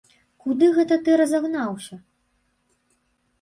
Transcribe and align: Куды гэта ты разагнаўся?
Куды 0.45 0.69
гэта 0.77 0.97
ты 1.07 1.17
разагнаўся? 1.21 1.99